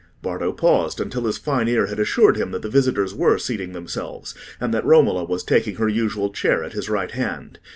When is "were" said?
3.13-3.37